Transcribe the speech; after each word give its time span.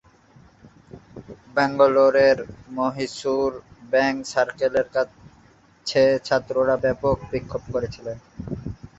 ব্যাঙ্গালোরের 1.55 2.37
মহীশূর 2.77 3.51
ব্যাংক 3.91 4.17
সার্কেলের 4.25 4.87
কাছে 4.95 6.03
ছাত্ররা 6.27 6.75
ব্যাপক 6.83 7.17
বিক্ষোভ 7.31 7.63
করেছিল। 7.73 8.07